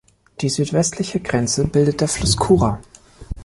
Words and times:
Die 0.41 0.49
südwestliche 0.49 1.19
Grenze 1.19 1.67
bildet 1.67 2.01
der 2.01 2.07
Fluss 2.07 2.35
Kura. 2.35 2.81